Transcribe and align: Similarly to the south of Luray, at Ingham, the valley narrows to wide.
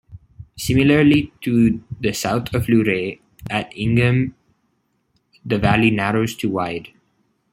Similarly 0.57 1.31
to 1.41 1.83
the 1.99 2.11
south 2.11 2.55
of 2.55 2.67
Luray, 2.67 3.19
at 3.51 3.71
Ingham, 3.77 4.33
the 5.45 5.59
valley 5.59 5.91
narrows 5.91 6.35
to 6.37 6.49
wide. 6.49 6.87